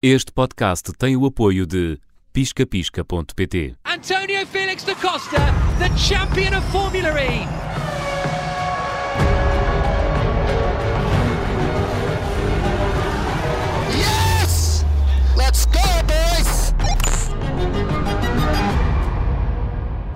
Este 0.00 0.30
podcast 0.30 0.92
tem 0.96 1.16
o 1.16 1.26
apoio 1.26 1.66
de 1.66 1.98
piscapisca.pt. 2.32 3.74
Antonio 3.84 4.46
Felix 4.46 4.84
da 4.84 4.94
Costa, 4.94 5.38
the 5.80 5.88
champion 5.98 6.56
of 6.56 6.64
Formula 6.70 7.08
E. 7.20 7.87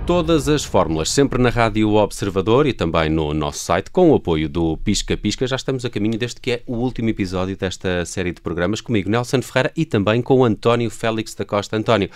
Todas 0.05 0.49
as 0.49 0.65
fórmulas, 0.65 1.09
sempre 1.09 1.41
na 1.41 1.49
Rádio 1.49 1.93
Observador 1.93 2.67
e 2.67 2.73
também 2.73 3.09
no 3.09 3.33
nosso 3.33 3.59
site, 3.59 3.89
com 3.89 4.11
o 4.11 4.15
apoio 4.15 4.49
do 4.49 4.75
Pisca 4.75 5.15
Pisca. 5.15 5.47
Já 5.47 5.55
estamos 5.55 5.85
a 5.85 5.89
caminho 5.89 6.17
deste 6.17 6.41
que 6.41 6.51
é 6.51 6.63
o 6.67 6.75
último 6.75 7.07
episódio 7.07 7.55
desta 7.55 8.03
série 8.03 8.33
de 8.33 8.41
programas, 8.41 8.81
comigo, 8.81 9.09
Nelson 9.09 9.41
Ferreira, 9.41 9.71
e 9.77 9.85
também 9.85 10.21
com 10.21 10.41
o 10.41 10.43
António 10.43 10.89
Félix 10.89 11.33
da 11.35 11.45
Costa. 11.45 11.77
António, 11.77 12.09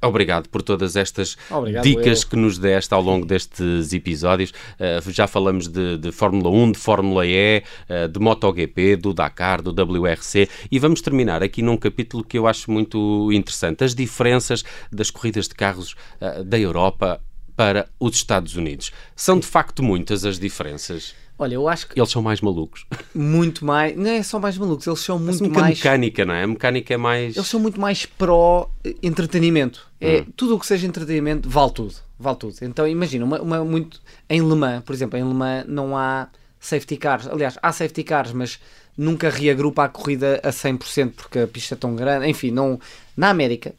obrigado 0.00 0.48
por 0.48 0.62
todas 0.62 0.96
estas 0.96 1.36
Obrigado, 1.50 1.84
dicas 1.84 2.22
eu. 2.22 2.28
que 2.30 2.36
nos 2.36 2.56
deste 2.56 2.94
ao 2.94 3.02
longo 3.02 3.26
destes 3.26 3.92
episódios. 3.92 4.52
Uh, 4.80 5.10
já 5.10 5.26
falamos 5.26 5.68
de, 5.68 5.98
de 5.98 6.12
Fórmula 6.12 6.48
1, 6.48 6.72
de 6.72 6.78
Fórmula 6.78 7.26
E, 7.26 7.62
uh, 7.90 8.08
de 8.08 8.18
MotoGP, 8.18 8.96
do 8.96 9.12
Dakar, 9.12 9.60
do 9.60 9.72
WRC, 9.72 10.48
e 10.70 10.78
vamos 10.78 11.02
terminar 11.02 11.42
aqui 11.42 11.60
num 11.60 11.76
capítulo 11.76 12.24
que 12.24 12.38
eu 12.38 12.46
acho 12.46 12.70
muito 12.70 13.30
interessante: 13.30 13.84
as 13.84 13.94
diferenças 13.94 14.64
das 14.90 15.10
corridas 15.10 15.46
de 15.46 15.54
carros 15.54 15.94
uh, 16.18 16.42
da 16.42 16.58
Europa 16.58 17.20
para 17.56 17.88
os 17.98 18.14
Estados 18.16 18.54
Unidos. 18.56 18.92
São 19.14 19.38
de 19.38 19.46
facto 19.46 19.82
muitas 19.82 20.24
as 20.24 20.38
diferenças. 20.38 21.14
Olha, 21.38 21.54
eu 21.54 21.68
acho 21.68 21.88
que 21.88 21.98
Eles 22.00 22.10
são 22.10 22.22
mais 22.22 22.40
malucos. 22.40 22.86
muito 23.14 23.64
mais. 23.64 23.94
Não 23.96 24.10
é 24.10 24.22
só 24.22 24.38
mais 24.38 24.56
malucos, 24.56 24.86
eles 24.86 25.00
são 25.00 25.18
muito 25.18 25.50
mais. 25.50 25.76
mecânica, 25.78 26.24
não 26.24 26.32
é? 26.34 26.44
A 26.44 26.46
mecânica 26.46 26.94
é 26.94 26.96
mais. 26.96 27.36
Eles 27.36 27.48
são 27.48 27.60
muito 27.60 27.78
mais 27.80 28.06
pró 28.06 28.70
eh, 28.84 28.94
entretenimento. 29.02 29.86
É, 30.00 30.20
Hum. 30.20 30.26
Tudo 30.36 30.56
o 30.56 30.58
que 30.60 30.66
seja 30.66 30.86
entretenimento 30.86 31.48
vale 31.48 31.72
tudo. 31.72 31.94
Vale 32.18 32.36
tudo. 32.38 32.56
Então 32.62 32.86
imagina, 32.88 33.24
uma, 33.24 33.40
uma 33.42 33.64
muito. 33.64 34.00
Em 34.30 34.40
Le 34.46 34.54
Mans, 34.54 34.82
por 34.82 34.94
exemplo, 34.94 35.18
em 35.18 35.26
Le 35.26 35.34
Mans 35.34 35.64
não 35.68 35.96
há 35.96 36.28
safety 36.58 36.96
cars. 36.96 37.26
Aliás, 37.26 37.58
há 37.62 37.70
safety 37.72 38.02
cars, 38.02 38.32
mas 38.32 38.58
nunca 38.96 39.28
reagrupa 39.28 39.84
a 39.84 39.88
corrida 39.90 40.40
a 40.42 40.48
100% 40.50 41.12
porque 41.14 41.40
a 41.40 41.46
pista 41.46 41.74
é 41.74 41.76
tão 41.76 41.94
grande. 41.94 42.26
Enfim, 42.28 42.50
não. 42.50 42.80
Na 43.14 43.28
América. 43.28 43.74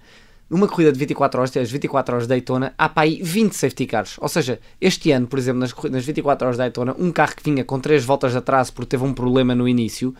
Numa 0.49 0.67
corrida 0.67 0.91
de 0.91 0.99
24 0.99 1.39
horas, 1.39 1.57
as 1.57 1.69
24 1.69 2.15
horas 2.15 2.23
de 2.25 2.29
Daytona, 2.29 2.73
há 2.77 2.87
para 2.87 3.03
aí 3.03 3.21
20 3.21 3.53
safety 3.53 3.85
cars. 3.85 4.15
Ou 4.19 4.29
seja, 4.29 4.59
este 4.79 5.11
ano, 5.11 5.27
por 5.27 5.37
exemplo, 5.37 5.59
nas, 5.59 5.73
nas 5.91 6.05
24 6.05 6.47
horas 6.47 6.55
de 6.55 6.59
Daytona, 6.59 6.95
um 6.97 7.11
carro 7.11 7.35
que 7.35 7.43
vinha 7.43 7.63
com 7.63 7.79
3 7.79 8.03
voltas 8.05 8.31
de 8.31 8.37
atraso 8.37 8.71
porque 8.71 8.89
teve 8.89 9.03
um 9.03 9.13
problema 9.13 9.53
no 9.53 9.67
início, 9.67 10.13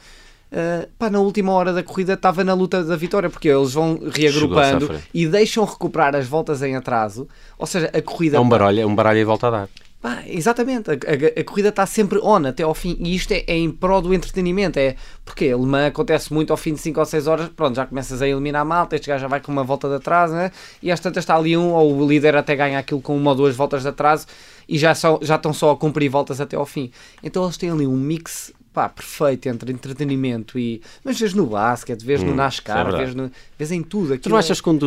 Uh, 0.50 0.88
pá, 0.98 1.10
na 1.10 1.20
última 1.20 1.52
hora 1.52 1.74
da 1.74 1.84
corrida 1.84 2.14
estava 2.14 2.42
na 2.42 2.54
luta 2.54 2.82
da 2.82 2.96
vitória, 2.96 3.30
porque 3.30 3.50
eles 3.50 3.74
vão 3.74 4.00
reagrupando 4.10 4.90
e 5.14 5.28
deixam 5.28 5.66
recuperar 5.66 6.16
as 6.16 6.26
voltas 6.26 6.62
em 6.62 6.74
atraso. 6.74 7.28
Ou 7.58 7.68
seja, 7.68 7.90
a 7.94 8.02
corrida. 8.02 8.38
É 8.38 8.40
um 8.40 8.48
baralho, 8.48 8.80
é 8.80 8.86
um 8.86 8.96
baralho 8.96 9.20
em 9.20 9.26
volta 9.26 9.48
a 9.48 9.52
dar. 9.52 9.70
Pá, 10.00 10.22
exatamente, 10.28 10.92
a, 10.92 10.94
a- 10.94 11.42
a 11.42 11.44
corrida 11.44 11.70
está 11.70 11.84
sempre 11.88 12.20
on 12.22 12.46
até 12.46 12.62
ao 12.62 12.76
fim 12.76 12.96
e 13.00 13.16
isto 13.16 13.32
é, 13.32 13.44
é 13.48 13.58
em 13.58 13.72
prol 13.72 14.00
do 14.00 14.14
entretenimento. 14.14 14.78
É 14.78 14.96
porque 15.26 15.46
Le 15.46 15.66
Mans 15.66 15.88
acontece 15.88 16.32
muito 16.32 16.52
ao 16.54 16.58
fim 16.58 16.74
de 16.76 16.80
5 16.80 17.00
ou 17.00 17.06
6 17.06 17.26
horas, 17.26 17.50
pronto, 17.50 17.76
já 17.76 17.84
começas 17.86 18.22
a 18.22 18.28
eliminar 18.28 18.62
a 18.62 18.66
malta, 18.66 18.96
este 18.96 19.08
gajo 19.08 19.22
já 19.24 19.28
vai 19.28 19.40
com 19.42 19.52
uma 19.52 19.64
volta 19.64 19.90
de 19.90 19.96
atraso, 19.96 20.36
né? 20.36 20.52
e 20.84 20.92
às 20.92 21.00
tantas 21.00 21.24
está 21.24 21.36
ali 21.36 21.58
um, 21.58 21.72
ou 21.74 21.98
o 22.00 22.08
líder 22.08 22.36
até 22.36 22.56
ganha 22.56 22.78
aquilo 22.78 23.02
com 23.02 23.18
uma 23.18 23.32
ou 23.32 23.36
duas 23.38 23.56
voltas 23.56 23.82
de 23.82 23.88
atraso 23.88 24.28
e 24.70 24.78
já, 24.78 24.94
só, 24.94 25.18
já 25.22 25.36
estão 25.36 25.52
só 25.52 25.72
a 25.72 25.78
cumprir 25.78 26.10
voltas 26.10 26.40
até 26.40 26.56
ao 26.56 26.66
fim. 26.66 26.92
Então 27.24 27.44
eles 27.44 27.58
têm 27.58 27.72
ali 27.72 27.88
um 27.88 27.98
mix 27.98 28.54
pá, 28.78 28.88
perfeito 28.90 29.50
entre 29.50 29.72
entretenimento 29.74 30.60
e. 30.60 30.80
Mas 31.04 31.20
vês 31.20 31.34
no 31.34 31.48
basquete, 31.48 32.06
vês 32.06 32.22
no 32.22 32.28
isso 32.28 32.34
é 32.34 32.38
NASCAR, 32.38 32.84
verdade. 32.84 33.04
vês, 33.06 33.16
no, 33.16 33.32
vês 33.58 33.72
em 33.72 33.82
tudo. 33.82 34.10
Tu 34.10 34.14
Aquilo 34.14 34.30
não 34.34 34.38
é- 34.38 34.40
achas 34.42 34.62
que 34.62 34.70
um, 34.70 34.78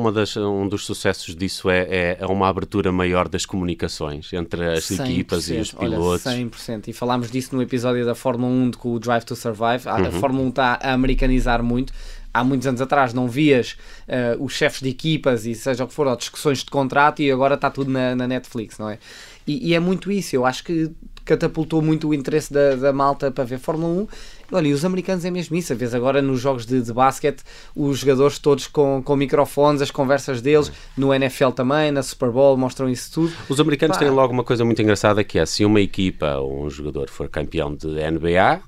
uma- 0.00 0.10
das- 0.10 0.34
um 0.38 0.66
dos 0.66 0.86
sucessos 0.86 1.36
disso 1.36 1.68
é, 1.68 1.80
é- 1.82 2.16
é 2.20 2.26
uma 2.26 2.48
abertura 2.48 2.90
maior 2.90 3.28
das 3.28 3.44
comunicações 3.44 4.32
entre 4.32 4.64
as 4.72 4.90
equipas 4.90 5.50
e 5.50 5.58
os 5.58 5.68
100%, 5.72 5.76
olha, 5.78 5.90
pilotos? 5.90 6.22
100%. 6.22 6.88
E 6.88 6.92
falámos 6.94 7.30
disso 7.30 7.54
no 7.54 7.60
episódio 7.60 8.06
da 8.06 8.14
Fórmula 8.14 8.50
1 8.50 8.70
de- 8.70 8.78
com 8.78 8.94
o 8.94 8.98
Drive 8.98 9.24
to 9.24 9.36
Survive. 9.36 9.86
A- 9.86 9.96
Uhum. 9.96 10.06
A 10.06 10.10
Fórmula 10.12 10.44
1 10.46 10.48
está 10.48 10.78
a 10.82 10.92
americanizar 10.94 11.62
muito. 11.62 11.92
Há 12.32 12.42
muitos 12.42 12.66
anos 12.66 12.80
atrás 12.80 13.12
não 13.12 13.28
vias 13.28 13.76
eh, 14.08 14.36
os 14.40 14.52
chefes 14.54 14.80
de 14.80 14.88
equipas 14.88 15.46
e 15.46 15.54
seja 15.54 15.84
o 15.84 15.86
que 15.86 15.94
for, 15.94 16.06
ou 16.08 16.16
discussões 16.16 16.58
de 16.58 16.70
contrato 16.70 17.22
e 17.22 17.30
agora 17.30 17.54
está 17.54 17.70
tudo 17.70 17.90
na, 17.90 18.16
na 18.16 18.26
Netflix, 18.26 18.76
não 18.78 18.88
é? 18.88 18.98
E, 19.46 19.68
e 19.68 19.74
é 19.74 19.78
muito 19.78 20.10
isso. 20.10 20.34
Eu 20.34 20.44
acho 20.46 20.64
que 20.64 20.90
catapultou 21.24 21.80
muito 21.80 22.08
o 22.08 22.14
interesse 22.14 22.52
da, 22.52 22.74
da 22.76 22.92
malta 22.92 23.30
para 23.30 23.44
ver 23.44 23.58
Fórmula 23.58 24.02
1. 24.02 24.08
E, 24.50 24.54
olha, 24.54 24.68
e 24.68 24.72
os 24.72 24.84
americanos 24.84 25.24
é 25.24 25.30
mesmo 25.30 25.56
isso. 25.56 25.72
A 25.72 25.76
vez 25.76 25.94
agora 25.94 26.20
nos 26.20 26.40
jogos 26.40 26.66
de, 26.66 26.82
de 26.82 26.92
basquete, 26.92 27.42
os 27.74 27.98
jogadores 27.98 28.38
todos 28.38 28.66
com, 28.66 29.02
com 29.02 29.16
microfones, 29.16 29.82
as 29.82 29.90
conversas 29.90 30.42
deles, 30.42 30.70
no 30.96 31.12
NFL 31.12 31.50
também, 31.50 31.90
na 31.90 32.02
Super 32.02 32.30
Bowl, 32.30 32.56
mostram 32.56 32.88
isso 32.88 33.12
tudo. 33.12 33.32
Os 33.48 33.58
americanos 33.60 33.96
Pá. 33.96 34.04
têm 34.04 34.10
logo 34.10 34.32
uma 34.32 34.44
coisa 34.44 34.64
muito 34.64 34.80
engraçada 34.82 35.24
que 35.24 35.38
é 35.38 35.46
se 35.46 35.64
uma 35.64 35.80
equipa 35.80 36.36
ou 36.36 36.64
um 36.64 36.70
jogador 36.70 37.08
for 37.08 37.28
campeão 37.28 37.74
de 37.74 37.88
NBA, 37.88 38.62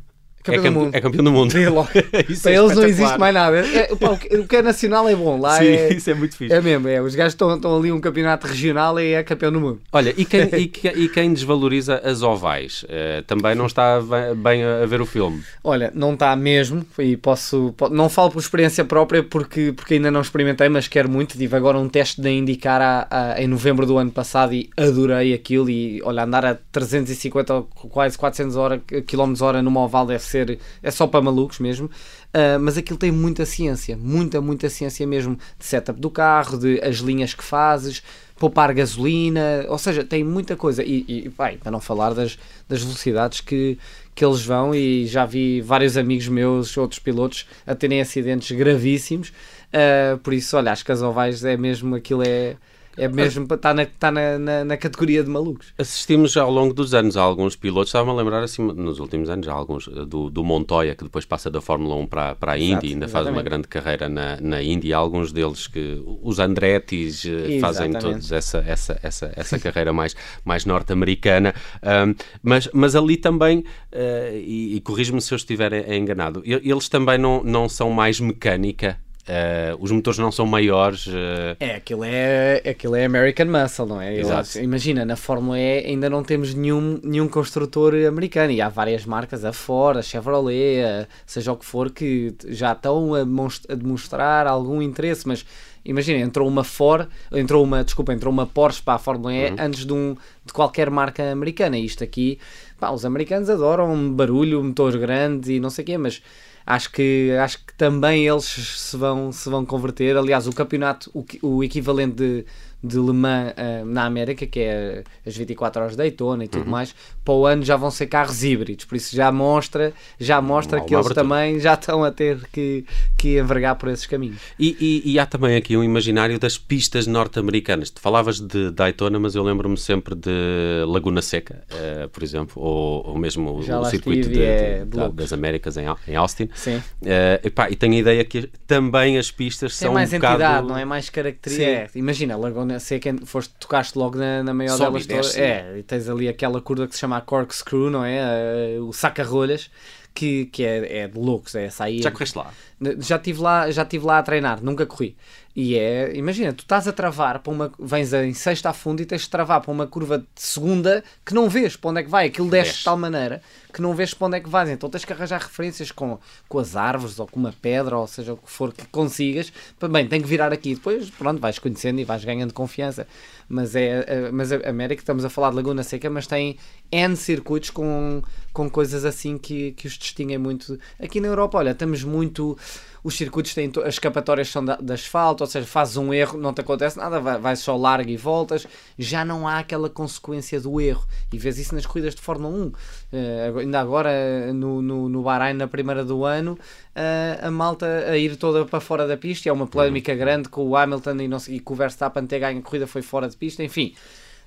Campeão 0.47 0.65
é, 0.65 0.84
campe- 0.84 0.97
é 0.97 1.01
campeão 1.01 1.25
do 1.25 1.33
mundo. 1.33 1.53
Para 2.43 2.53
é 2.53 2.57
eles 2.57 2.77
não 2.77 2.84
existe 2.84 3.19
mais 3.19 3.34
nada. 3.34 3.59
É, 3.59 3.95
pá, 3.97 4.11
o, 4.12 4.47
que, 4.47 4.57
é 4.57 4.62
nacional 4.62 5.09
é 5.09 5.15
bom. 5.15 5.39
Lá 5.41 5.59
Sim, 5.59 5.67
é, 5.67 5.93
isso 5.95 6.11
é 6.11 6.15
muito 6.15 6.37
fixe. 6.37 6.53
é 6.55 6.61
mesmo. 6.61 6.89
É. 6.89 7.01
Os 7.01 7.15
gajos 7.15 7.33
estão, 7.34 7.55
estão 7.55 7.77
ali 7.77 7.91
um 7.93 8.01
campeonato 8.01 8.47
regional 8.47 8.99
e 9.01 9.12
é 9.12 9.23
campeão 9.23 9.53
do 9.53 9.61
mundo. 9.61 9.81
Olha, 9.93 10.15
e 10.17 10.25
quem, 10.25 10.43
e 10.55 10.73
e 11.05 11.09
quem 11.09 11.33
desvaloriza 11.33 12.01
as 12.05 12.23
ovais? 12.23 12.84
Eh, 12.89 13.23
também 13.27 13.55
não 13.55 13.67
está 13.67 14.01
bem 14.37 14.62
a 14.65 14.87
ver 14.87 15.01
o 15.01 15.07
filme. 15.07 15.43
Olha, 15.62 15.91
não 15.95 16.15
está 16.15 16.34
mesmo. 16.37 16.84
E 16.99 17.17
posso, 17.17 17.75
po- 17.77 17.89
Não 17.89 18.09
falo 18.09 18.31
por 18.31 18.39
experiência 18.41 18.84
própria 18.84 19.23
porque, 19.23 19.73
porque 19.73 19.95
ainda 19.95 20.11
não 20.11 20.21
experimentei, 20.21 20.69
mas 20.69 20.89
quero 20.89 21.09
muito. 21.11 21.37
Tive 21.37 21.57
agora 21.57 21.78
um 21.78 21.89
teste 21.89 22.21
da 22.21 22.31
IndyCar 22.31 22.81
a- 22.81 23.07
a- 23.11 23.43
em 23.43 23.47
novembro 23.47 23.87
do 23.87 23.99
ano 23.99 24.11
passado 24.11 24.55
e 24.55 24.71
adorei 24.77 25.34
aquilo. 25.34 25.69
E 25.71 26.01
olha, 26.05 26.23
andar 26.25 26.45
a 26.45 26.57
350 26.73 27.55
ou 27.55 27.63
quase 27.91 28.17
400 28.17 28.57
hora, 28.57 28.78
km 29.07 29.34
hora 29.41 29.63
numa 29.63 29.81
oval 29.81 30.07
deve 30.07 30.23
ser. 30.23 30.35
É 30.82 30.91
só 30.91 31.06
para 31.06 31.22
malucos 31.22 31.58
mesmo. 31.58 31.91
Ah, 32.32 32.58
mas 32.58 32.76
aquilo 32.76 32.98
tem 32.98 33.10
muita 33.10 33.47
ciência, 33.47 33.97
muita, 33.97 34.41
muita 34.41 34.69
ciência 34.69 35.06
mesmo 35.06 35.38
de 35.58 35.64
setup 35.64 35.98
do 35.98 36.10
carro, 36.10 36.58
de 36.58 36.78
as 36.80 36.97
linhas 36.97 37.32
que 37.32 37.42
fazes, 37.42 38.02
poupar 38.38 38.74
gasolina, 38.74 39.64
ou 39.69 39.78
seja, 39.78 40.04
tem 40.04 40.22
muita 40.22 40.54
coisa. 40.56 40.82
E, 40.82 41.04
e 41.08 41.30
para 41.30 41.70
não 41.70 41.80
falar 41.80 42.12
das, 42.12 42.38
das 42.69 42.82
velocidades 42.82 43.41
que, 43.41 43.78
que 44.14 44.24
eles 44.24 44.44
vão, 44.44 44.74
e 44.74 45.06
já 45.06 45.24
vi 45.24 45.62
vários 45.62 45.97
amigos 45.97 46.28
meus, 46.28 46.76
outros 46.76 46.98
pilotos, 46.98 47.47
a 47.66 47.74
terem 47.74 48.00
acidentes 48.00 48.54
gravíssimos. 48.56 49.32
Ah, 49.72 50.18
por 50.22 50.34
isso, 50.34 50.56
olha, 50.56 50.72
as 50.72 51.03
ovais 51.03 51.44
é 51.44 51.56
mesmo 51.56 51.94
aquilo 51.94 52.22
é. 52.22 52.56
É 52.97 53.09
mesmo, 53.09 53.47
está 53.53 53.75
na, 53.75 53.84
tá 53.84 54.11
na, 54.11 54.39
na, 54.39 54.65
na 54.65 54.77
categoria 54.77 55.23
de 55.23 55.29
malucos. 55.29 55.73
Assistimos 55.79 56.37
ao 56.37 56.51
longo 56.51 56.73
dos 56.73 56.95
anos 56.95 57.17
a 57.17 57.23
alguns 57.23 57.55
pilotos, 57.55 57.89
estava-me 57.89 58.11
a 58.12 58.15
lembrar 58.15 58.43
assim, 58.43 58.62
nos 58.62 58.99
últimos 58.99 59.29
anos, 59.29 59.47
há 59.49 59.53
alguns 59.53 59.89
eh, 59.89 60.05
do, 60.07 60.31
do 60.31 60.43
Montoya, 60.43 60.95
que 60.95 61.05
depois 61.05 61.25
passa 61.25 61.51
da 61.51 61.61
Fórmula 61.61 61.95
1 61.97 62.07
para, 62.07 62.34
para 62.34 62.53
a 62.53 62.59
Exato, 62.59 62.87
Indy, 62.87 62.95
ainda 62.95 63.09
faz 63.09 63.27
uma 63.27 63.33
exatamente. 63.33 63.45
grande 63.45 63.69
carreira 63.69 64.09
na, 64.09 64.41
na 64.41 64.62
Indy, 64.62 64.95
há 64.95 64.99
alguns 64.99 65.33
deles 65.33 65.67
que, 65.67 66.03
os 66.23 66.39
Andrettis, 66.39 67.25
eh, 67.27 67.59
fazem 67.61 67.91
Exatamente. 67.91 68.01
todos 68.01 68.33
essa, 68.33 68.65
essa, 68.67 68.99
essa, 69.03 69.33
essa 69.37 69.59
carreira 69.59 69.93
mais, 69.93 70.17
mais 70.45 70.65
norte-americana, 70.65 71.55
Ahm, 71.83 72.15
mas, 72.43 72.69
mas 72.73 72.97
ali 72.97 73.17
também, 73.17 73.65
eh, 73.93 74.41
e, 74.43 74.77
e 74.77 74.81
corrijo-me 74.81 75.21
se 75.21 75.33
eu 75.33 75.37
estiver 75.37 75.93
enganado, 75.93 76.43
eles 76.45 76.89
também 76.89 77.19
não, 77.19 77.43
não 77.45 77.69
são 77.69 77.91
mais 77.91 78.19
mecânica, 78.21 78.99
eh, 79.28 79.75
os 79.81 79.91
motores 79.91 80.19
não 80.19 80.31
são 80.31 80.47
maiores, 80.47 81.06
eh, 81.09 81.56
É, 81.59 81.75
aquilo 81.76 82.04
é, 82.04 82.62
aquilo 82.69 82.94
é 82.97 83.04
American 83.04 83.47
Muscle, 83.47 83.87
não 83.87 84.00
é? 84.00 84.19
Exato. 84.19 84.59
imagina, 84.60 85.04
na 85.04 85.16
Fórmula 85.16 85.59
E 85.59 85.84
ainda 85.87 86.09
não 86.09 86.22
temos 86.22 86.54
nenhum, 86.54 87.00
nenhum 87.03 87.28
construtor 87.28 87.94
americano 88.06 88.53
e 88.53 88.60
há 88.60 88.69
várias 88.69 89.04
marcas, 89.04 89.44
a 89.44 89.53
Ford, 89.53 89.98
a 89.98 90.03
Chevrolet, 90.03 90.82
a- 90.84 91.06
seja 91.26 91.53
o 91.53 91.56
que 91.56 91.65
for, 91.65 91.91
que 91.91 92.34
já 92.48 92.72
estão 92.72 93.15
a, 93.15 93.20
a 93.20 93.75
demonstrar 93.75 94.47
algum 94.47 94.81
interesse, 94.81 95.27
mas 95.27 95.45
imagina, 95.84 96.18
entrou 96.21 96.47
uma 96.48 96.65
Ford, 96.65 97.09
entrou 97.33 97.62
uma, 97.65 97.83
desculpa, 97.84 98.12
entrou 98.12 98.33
uma 98.33 98.47
Porsche 98.47 98.83
para 98.83 98.95
a 98.95 98.98
Fórmula 98.98 99.33
E 99.34 99.53
antes 99.59 99.84
de, 99.86 99.92
um, 99.92 100.16
de 100.45 100.53
qualquer 100.53 100.91
marca 100.91 101.30
americana. 101.33 101.77
E 101.78 101.84
isto 101.84 102.03
aqui, 102.03 102.39
pá, 102.78 102.91
os 102.91 103.05
americanos 103.05 103.49
adoram 103.51 104.13
barulho, 104.13 104.63
motor 104.63 104.97
grande 104.99 105.55
e 105.55 105.61
não 105.61 105.71
sei 105.71 105.83
o 105.83 105.87
quê, 105.87 105.99
mas 105.99 106.23
acho 106.67 106.91
que, 106.91 107.31
acho 107.41 107.65
que 107.65 107.73
também 107.75 108.27
eles 108.27 108.45
se 108.45 108.97
vão, 108.97 109.31
se 109.31 109.49
vão 109.49 109.65
converter. 109.65 110.17
Aliás, 110.17 110.47
o 110.47 110.53
campeonato, 110.53 111.11
o, 111.15 111.25
o 111.43 111.63
equivalente 111.63 112.17
de, 112.17 112.45
de 112.83 112.99
Le 112.99 113.13
Mans 113.13 113.53
uh, 113.53 113.84
na 113.84 114.05
América, 114.05 114.47
que 114.47 114.61
é 114.61 115.05
as 115.25 115.37
24 115.37 115.81
horas 115.81 115.93
de 115.93 115.99
Daytona 115.99 116.45
e 116.45 116.49
tudo 116.49 116.65
uhum. 116.65 116.71
mais, 116.71 116.95
para 117.25 117.34
o 117.34 117.47
ano 117.47 117.65
já 117.65 117.77
vão 117.77 117.91
ser 117.91 118.07
carros 118.07 118.45
híbridos, 118.45 118.84
por 118.84 118.97
isso 118.97 119.15
já 119.15 119.31
mostra, 119.33 119.93
já 120.19 120.41
mostra 120.41 120.81
que 120.81 120.95
eles 120.95 121.09
também 121.09 121.59
já 121.61 121.75
estão 121.75 122.05
a 122.05 122.11
ter 122.11 122.47
que, 122.53 122.84
que 123.17 123.39
envergar 123.39 123.77
por 123.77 123.89
esses 123.89 124.07
caminhos. 124.07 124.41
E, 124.59 124.77
e, 125.05 125.13
e 125.13 125.19
há 125.19 125.27
também 125.27 125.57
aqui 125.57 125.77
um 125.77 125.84
imaginário 125.84 126.39
das 126.39 126.59
pistas 126.59 127.07
norte-americanas. 127.07 127.91
Tu 127.91 128.01
falavas 128.01 128.41
de 128.41 128.71
Daytona, 128.71 129.19
mas 129.19 129.34
eu 129.34 129.43
lembro-me 129.43 129.77
sempre 129.77 130.15
de 130.15 130.84
Laguna 130.87 131.23
Seca, 131.23 131.65
uh, 131.71 132.09
por 132.09 132.23
exemplo, 132.23 132.63
ou, 132.66 133.07
ou 133.10 133.18
mesmo 133.18 133.63
já 133.63 133.78
o 133.78 133.84
circuito 133.84 134.28
de, 134.28 134.42
é 134.42 134.84
de, 134.84 134.98
de, 134.98 135.13
das 135.13 135.33
Américas 135.33 135.77
em, 135.77 135.84
em 136.09 136.16
Austin. 136.16 136.48
Sim. 136.54 136.77
Uh, 136.77 137.47
epá, 137.47 137.71
e 137.71 137.77
tenho 137.77 137.95
a 137.95 137.97
ideia 137.97 138.24
que 138.24 138.51
também 138.66 139.18
as 139.18 139.30
pistas 139.30 139.78
Tem 139.78 139.86
são 139.86 139.95
mais 139.95 140.13
um 140.13 140.16
entidade, 140.16 140.39
bocado... 140.39 140.68
não 140.68 140.77
é 140.77 140.84
mais 140.84 141.09
característica. 141.09 141.71
É, 141.71 141.89
imagina, 141.95 142.36
Laguna 142.36 142.80
Seca, 142.80 143.15
foste, 143.24 143.54
tocaste 143.59 143.97
logo 143.97 144.18
na, 144.18 144.42
na 144.42 144.53
maior 144.53 144.77
Sobe 144.77 145.04
delas. 145.04 145.36
É, 145.36 145.78
e 145.78 145.83
tens 145.83 146.09
ali 146.09 146.28
aquela 146.28 146.60
curva 146.60 146.86
que 146.89 146.95
se 146.95 147.01
chama 147.01 147.21
corkscrew, 147.21 147.91
não 147.91 148.04
é? 148.04 148.78
Uh, 148.78 148.89
o 148.89 148.92
saca-rolhas 148.92 149.71
que, 150.16 150.47
que 150.47 150.65
é, 150.65 151.01
é 151.01 151.09
de 151.09 151.18
loucos, 151.18 151.54
é 151.54 151.68
aí. 151.78 152.03
Já 152.03 152.10
correste 152.10 152.39
lá? 152.39 152.51
Já 152.98 153.16
estive 153.16 153.41
lá, 153.41 153.71
já 153.71 153.83
estive 153.83 154.07
lá 154.07 154.18
a 154.18 154.22
treinar, 154.22 154.63
nunca 154.63 154.86
corri. 154.86 155.15
E 155.54 155.78
é, 155.78 156.15
imagina, 156.15 156.53
tu 156.53 156.60
estás 156.60 156.89
a 156.89 156.92
travar 156.92 157.39
para 157.39 157.53
uma, 157.53 157.72
vens 157.78 158.13
em 158.13 158.34
sexta 158.34 158.71
a 158.71 158.72
fundo 158.72 159.01
e 159.01 159.07
tens 159.07 159.22
de 159.22 159.30
travar 159.30 159.60
para 159.60 159.71
uma 159.71 159.86
curva 159.86 160.18
de 160.18 160.27
segunda 160.34 161.03
que 161.24 161.34
não 161.34 161.48
vês 161.48 161.77
para 161.77 161.91
onde 161.91 162.01
é 162.01 162.03
que 162.03 162.10
vai, 162.10 162.27
aquilo 162.27 162.51
desce 162.51 162.78
de 162.78 162.84
tal 162.84 162.98
maneira 162.98 163.41
que 163.77 163.83
não 163.83 163.95
vês 163.95 164.15
para 164.15 164.27
onde 164.27 164.37
é 164.39 164.41
que 164.41 164.49
vais, 164.49 164.71
então 164.71 164.89
tens 164.89 165.05
que 165.05 165.13
arranjar 165.13 165.39
referências 165.39 165.93
com, 165.93 166.19
com 166.49 166.59
as 166.59 166.75
árvores 166.75 167.19
ou 167.21 167.27
com 167.27 167.39
uma 167.39 167.53
pedra, 167.53 167.99
ou 167.99 168.07
seja, 168.07 168.33
o 168.33 168.37
que 168.39 168.51
for 168.51 168.73
que 168.73 168.87
consigas, 168.87 169.53
bem, 169.93 170.09
tem 170.09 170.23
que 170.23 170.27
virar 170.27 170.51
aqui, 170.51 170.75
depois 170.75 171.11
pronto, 171.11 171.39
vais 171.43 171.59
conhecendo 171.59 172.01
e 172.01 172.05
vais 172.05 172.25
ganhando 172.25 172.55
confiança, 172.55 173.07
mas 173.47 173.77
é, 173.77 174.03
é 174.07 174.31
mas 174.33 174.51
a 174.51 174.57
América, 174.67 175.03
estamos 175.03 175.27
a 175.27 175.28
falar 175.28 175.51
de 175.51 175.57
Laguna 175.57 175.83
Seca, 175.83 176.09
mas 176.09 176.27
tem 176.27 176.57
N 176.91 177.15
circuitos 177.17 177.69
com, 177.69 178.23
com 178.51 178.71
coisas 178.71 179.05
assim 179.05 179.37
que, 179.37 179.73
que 179.73 179.87
os 179.87 179.93
distinguem 179.99 180.39
muito, 180.39 180.81
aqui 180.99 181.21
na 181.21 181.28
Europa, 181.28 181.59
olha, 181.59 181.73
estamos 181.73 182.03
muito 182.03 182.57
os 183.06 183.16
circuitos 183.16 183.54
têm 183.54 183.70
as 183.84 183.94
escapatórias 183.94 184.48
são 184.48 184.64
de, 184.64 184.76
de 184.78 184.92
asfalto, 184.92 185.44
ou 185.44 185.47
seja, 185.48 185.64
fazes 185.64 185.97
um 185.97 186.12
erro, 186.12 186.36
não 186.36 186.53
te 186.53 186.60
acontece 186.60 186.97
nada, 186.97 187.20
vais 187.20 187.41
vai 187.41 187.54
só 187.54 187.76
largo 187.76 188.10
e 188.10 188.16
voltas, 188.16 188.66
já 188.98 189.24
não 189.24 189.47
há 189.47 189.60
aquela 189.60 189.88
consequência 189.88 190.60
do 190.60 190.80
erro. 190.80 191.06
E 191.32 191.38
vês 191.38 191.56
isso 191.56 191.72
nas 191.72 191.86
corridas 191.86 192.16
de 192.16 192.20
Fórmula 192.20 192.53
1. 192.53 192.66
Uh, 192.66 192.72
eh, 193.12 193.53
ainda 193.60 193.80
agora 193.80 194.53
no, 194.53 194.82
no, 194.82 195.08
no 195.08 195.22
Bahrein, 195.22 195.54
na 195.54 195.68
primeira 195.68 196.04
do 196.04 196.24
ano, 196.24 196.58
uh, 196.97 197.47
a 197.47 197.50
malta 197.50 197.86
a 197.86 198.18
ir 198.18 198.34
toda 198.34 198.64
para 198.64 198.80
fora 198.80 199.06
da 199.06 199.16
pista. 199.16 199.48
E 199.48 199.50
é 199.50 199.53
uma 199.53 199.68
polémica 199.68 200.10
uhum. 200.10 200.18
grande 200.18 200.48
com 200.48 200.66
o 200.66 200.76
Hamilton 200.76 201.16
e, 201.20 201.28
não, 201.28 201.38
e 201.48 201.60
com 201.60 201.74
o 201.74 201.76
Verstappen 201.76 202.26
ter 202.26 202.41
ganho 202.41 202.58
a 202.58 202.62
corrida 202.62 202.88
foi 202.88 203.03
fora 203.03 203.28
de 203.28 203.36
pista, 203.36 203.62
enfim. 203.62 203.94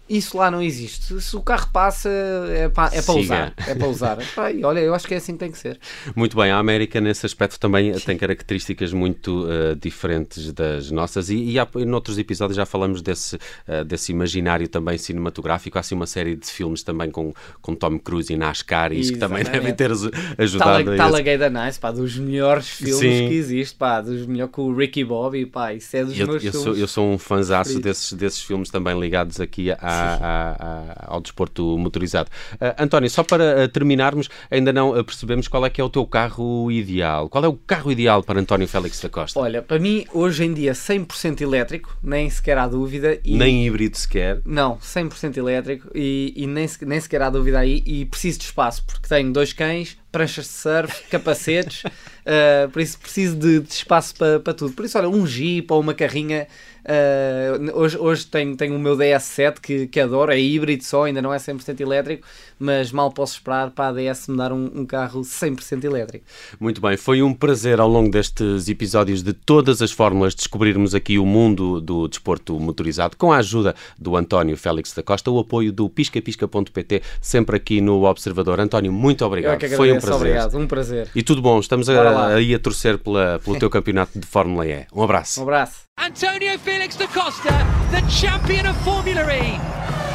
Isso 0.10 0.38
lá 0.38 0.50
não 0.50 0.62
existe. 0.62 1.22
Se 1.22 1.36
o 1.36 1.42
carro 1.42 1.70
passa, 1.72 2.10
é 2.10 2.68
para, 2.68 2.96
é 2.96 3.02
para 3.02 3.14
usar. 3.14 3.54
É 3.68 3.76
para 3.76 3.88
usar. 3.88 4.18
e 4.56 4.64
olha, 4.64 4.80
eu 4.80 4.96
acho 4.96 5.08
que 5.08 5.14
é 5.14 5.18
assim 5.18 5.34
que 5.34 5.40
tem 5.40 5.52
que 5.52 5.58
ser. 5.58 5.80
Muito 6.16 6.36
bem, 6.36 6.50
a 6.52 6.58
América 6.58 7.00
nesse 7.00 7.26
aspecto 7.26 7.60
também 7.60 7.94
tem 8.00 8.18
características 8.18 8.92
muito 8.92 9.46
uh, 9.46 9.76
diferentes 9.76 10.52
das 10.52 10.90
nossas 10.90 11.30
e, 11.30 11.52
e 11.52 11.60
há, 11.60 11.68
em 11.76 11.92
outros 11.92 12.18
episódios 12.18 12.56
já 12.56 12.66
falamos 12.66 13.02
desse, 13.02 13.36
uh, 13.36 13.86
desse 13.86 14.12
imaginário 14.12 14.68
também 14.68 14.98
cinematográfico. 14.98 15.78
Há 15.78 15.82
assim 15.82 15.94
uma 15.94 16.08
série 16.08 16.36
de 16.36 16.48
filmes 16.48 16.82
também 16.82 17.12
com, 17.12 17.32
com 17.62 17.76
Tom 17.76 18.00
Cruise 18.00 18.34
e 18.34 18.38
NASCAR 18.38 18.92
e 18.92 19.00
isso 19.00 19.14
que 19.14 19.20
também 19.20 19.44
devem 19.44 19.74
ter 19.76 19.92
ajudado. 20.38 20.98
Talladega 20.98 21.50
Nice, 21.50 21.80
pá, 21.80 21.92
dos 21.92 22.18
melhores 22.18 22.68
filmes 22.68 22.98
Sim. 22.98 23.28
que 23.28 23.34
existe, 23.36 23.76
pá, 23.76 24.02
dos 24.02 24.26
melhores 24.26 24.52
com 24.52 24.64
o 24.64 24.76
Ricky 24.76 25.04
Bobby, 25.04 25.46
pá, 25.46 25.74
isso 25.74 25.96
é 25.96 26.04
dos 26.04 26.18
eu, 26.18 26.28
meus 26.28 26.44
eu 26.44 26.52
filmes. 26.52 26.64
Sou, 26.64 26.76
eu 26.76 26.88
sou 26.88 27.12
um 27.12 27.18
fãzaço 27.18 27.80
desses, 27.80 28.14
desses 28.14 28.42
filmes 28.42 28.70
também 28.70 29.00
ligados 29.00 29.40
aqui 29.40 29.72
a 30.00 31.10
ao 31.10 31.22
desporto 31.22 31.78
motorizado. 31.78 32.30
Uh, 32.54 32.84
António, 32.84 33.10
só 33.10 33.24
para 33.24 33.66
uh, 33.66 33.68
terminarmos, 33.68 34.30
ainda 34.50 34.72
não 34.72 34.98
uh, 34.98 35.04
percebemos 35.04 35.48
qual 35.48 35.66
é 35.66 35.70
que 35.70 35.82
é 35.82 35.84
o 35.84 35.90
teu 35.90 36.06
carro 36.06 36.72
ideal. 36.72 37.28
Qual 37.30 37.44
é 37.44 37.48
o 37.48 37.54
carro 37.54 37.92
ideal 37.92 38.24
para 38.24 38.40
António 38.40 38.68
Félix 38.68 39.02
da 39.02 39.10
Costa? 39.10 39.40
Olha, 39.40 39.62
para 39.62 39.80
mim, 39.80 40.06
hoje 40.14 40.44
em 40.44 40.54
dia, 40.54 40.74
100% 40.74 41.42
elétrico, 41.42 41.98
nem 42.04 42.30
sequer 42.30 42.58
há 42.58 42.68
dúvida. 42.68 43.20
E... 43.24 43.36
Nem 43.36 43.66
híbrido 43.66 43.98
sequer? 43.98 44.42
Não, 44.46 44.78
100% 44.78 45.38
elétrico 45.38 45.90
e, 45.94 46.34
e 46.36 46.48
nem, 46.48 46.68
nem 46.82 47.00
sequer 47.00 47.22
há 47.22 47.30
dúvida 47.30 47.60
aí. 47.60 47.84
E 47.86 48.06
preciso 48.06 48.40
de 48.40 48.46
espaço, 48.46 48.84
porque 48.86 49.08
tenho 49.08 49.32
dois 49.34 49.52
cães, 49.52 49.98
pranchas 50.12 50.46
de 50.46 50.52
surf, 50.52 51.04
capacetes, 51.10 51.84
uh, 51.84 52.70
por 52.72 52.82
isso 52.82 53.00
preciso 53.00 53.36
de, 53.36 53.60
de 53.60 53.74
espaço 53.74 54.16
para, 54.16 54.40
para 54.40 54.54
tudo. 54.54 54.74
Por 54.74 54.86
isso, 54.86 54.98
olha, 54.98 55.10
um 55.10 55.26
Jeep 55.26 55.72
ou 55.72 55.80
uma 55.80 55.94
carrinha 55.94 56.48
Uh, 56.90 57.78
hoje 57.78 57.98
hoje 57.98 58.26
tenho, 58.26 58.56
tenho 58.56 58.76
o 58.76 58.80
meu 58.80 58.98
DS7 58.98 59.60
que, 59.62 59.88
que 59.88 60.00
adoro, 60.00 60.32
é 60.32 60.40
híbrido 60.40 60.84
só, 60.84 61.04
ainda 61.04 61.22
não 61.22 61.34
é 61.34 61.38
100% 61.38 61.80
elétrico, 61.82 62.26
mas 62.58 62.92
mal 62.92 63.12
posso 63.12 63.34
esperar 63.34 63.70
para 63.70 63.90
a 63.90 63.92
DS 63.92 64.28
me 64.28 64.38
dar 64.38 64.52
um, 64.52 64.72
um 64.74 64.86
carro 64.86 65.22
100% 65.22 65.84
elétrico. 65.84 66.26
Muito 66.60 66.82
bem, 66.82 66.96
foi 66.96 67.22
um 67.22 67.34
prazer 67.34 67.80
ao 67.80 67.88
longo 67.88 68.10
destes 68.10 68.70
episódios 68.70 69.22
de 69.22 69.34
todas 69.34 69.82
as 69.82 69.92
fórmulas 69.92 70.34
descobrirmos 70.34 70.96
aqui 70.96 71.20
o 71.20 71.26
mundo 71.26 71.82
do 71.82 72.08
desporto 72.08 72.60
motorizado 72.60 73.18
com 73.18 73.32
a 73.32 73.38
ajuda 73.38 73.76
do 73.98 74.16
António 74.16 74.58
Félix 74.58 74.94
da 74.94 75.04
Costa, 75.04 75.30
o 75.30 75.40
apoio 75.40 75.72
do 75.72 75.90
piscapisca.pt, 75.90 77.04
sempre 77.22 77.58
aqui 77.58 77.82
no 77.82 78.04
Observador. 78.04 78.60
António, 78.60 78.92
muito 78.92 79.24
obrigado. 79.26 79.62
foi 79.76 79.92
um 79.92 79.99
prazer. 80.00 80.16
Obrigado, 80.16 80.58
um 80.58 80.68
prazer. 80.68 81.10
E 81.16 81.24
tudo 81.24 81.42
bom, 81.42 81.60
estamos 81.60 81.90
a, 81.90 82.28
aí 82.36 82.54
a 82.54 82.60
torcer 82.60 82.98
pela, 82.98 83.40
pelo 83.44 83.58
teu 83.60 83.70
campeonato 83.72 84.20
de 84.20 84.26
Fórmula 84.26 84.66
E. 84.66 84.86
Um 84.94 85.04
abraço. 85.04 85.40
Um 85.40 85.44
abraço. 85.44 85.84
Antonio 85.98 86.58
Felix 86.60 86.96
da 86.96 87.08
Costa, 87.08 87.50
the 87.92 88.10
champion 88.10 88.70
of 88.70 88.80
Formula 88.84 89.34
E. 89.34 90.09